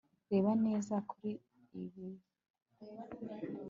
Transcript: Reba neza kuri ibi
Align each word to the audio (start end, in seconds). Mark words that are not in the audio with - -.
Reba 0.31 0.51
neza 0.65 0.95
kuri 1.09 1.31
ibi 1.81 2.07